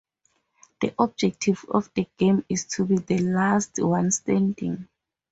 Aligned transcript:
The 0.79 0.95
objective 0.97 1.63
of 1.69 1.91
the 1.93 2.09
game 2.17 2.43
is 2.49 2.65
to 2.69 2.85
be 2.85 2.97
the 2.97 3.19
last 3.19 3.73
one 3.77 4.09
standing. 4.09 4.87